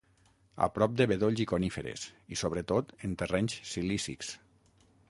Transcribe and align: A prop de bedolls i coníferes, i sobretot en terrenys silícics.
A 0.67 0.69
prop 0.77 0.95
de 1.01 1.05
bedolls 1.11 1.43
i 1.45 1.47
coníferes, 1.51 2.07
i 2.37 2.41
sobretot 2.45 2.91
en 3.11 3.15
terrenys 3.25 3.61
silícics. 3.75 4.35